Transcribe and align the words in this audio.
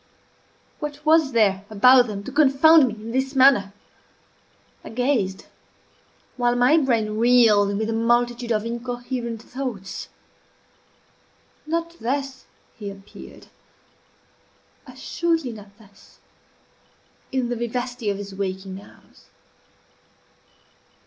What 0.79 1.05
was 1.05 1.31
there 1.31 1.63
about 1.69 2.07
them 2.07 2.23
to 2.23 2.31
confound 2.31 2.87
me 2.87 2.95
in 2.95 3.11
this 3.11 3.35
manner? 3.35 3.71
I 4.83 4.89
gazed, 4.89 5.45
while 6.37 6.55
my 6.55 6.79
brain 6.79 7.19
reeled 7.19 7.77
with 7.77 7.87
a 7.87 7.93
multitude 7.93 8.51
of 8.51 8.65
incoherent 8.65 9.43
thoughts. 9.43 10.09
Not 11.67 11.99
thus 11.99 12.45
he 12.75 12.89
appeared 12.89 13.45
assuredly 14.87 15.51
not 15.51 15.77
thus 15.77 16.17
in 17.31 17.49
the 17.49 17.55
vivacity 17.55 18.09
of 18.09 18.17
his 18.17 18.33
waking 18.33 18.81
hours. 18.81 19.25